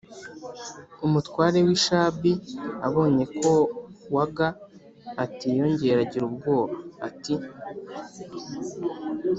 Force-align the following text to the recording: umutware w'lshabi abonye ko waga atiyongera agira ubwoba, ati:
umutware 1.05 1.57
w'lshabi 1.65 2.31
abonye 2.87 3.23
ko 3.39 3.51
waga 4.15 4.47
atiyongera 5.23 5.97
agira 6.05 6.23
ubwoba, 6.29 6.75
ati: 7.07 7.35